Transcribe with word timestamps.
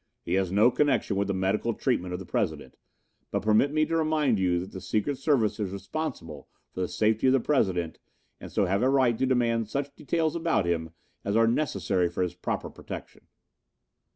"He 0.23 0.33
has 0.33 0.51
no 0.51 0.71
connection 0.71 1.15
with 1.15 1.27
the 1.27 1.33
medical 1.35 1.75
treatment 1.75 2.11
of 2.11 2.19
the 2.19 2.25
President, 2.25 2.75
but 3.29 3.43
permit 3.43 3.71
me 3.71 3.85
to 3.85 3.95
remind 3.95 4.39
you 4.39 4.57
that 4.57 4.71
the 4.71 4.81
secret 4.81 5.19
service 5.19 5.59
is 5.59 5.71
responsible 5.71 6.49
for 6.73 6.81
the 6.81 6.87
safety 6.87 7.27
of 7.27 7.33
the 7.33 7.39
President 7.39 7.99
and 8.39 8.51
so 8.51 8.65
have 8.65 8.81
a 8.81 8.89
right 8.89 9.15
to 9.15 9.27
demand 9.27 9.69
such 9.69 9.93
details 9.95 10.35
about 10.35 10.65
him 10.65 10.89
as 11.23 11.35
are 11.35 11.45
necessary 11.45 12.09
for 12.09 12.23
his 12.23 12.33
proper 12.33 12.67
protection." 12.71 13.27